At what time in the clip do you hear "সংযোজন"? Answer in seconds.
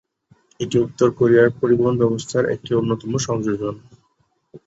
3.27-3.75